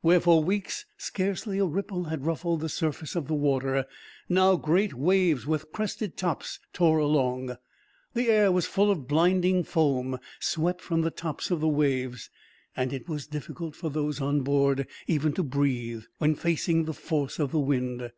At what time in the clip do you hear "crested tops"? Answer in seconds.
5.72-6.60